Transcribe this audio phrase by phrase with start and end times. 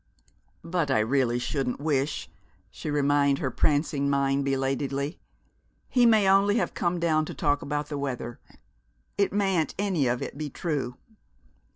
[0.63, 2.27] "But I really shouldn't wish,"
[2.71, 5.19] she reminded her prancing mind belatedly.
[5.87, 8.39] "He may only have come down to talk about the weather.
[9.19, 10.97] It mayn't any of it be true."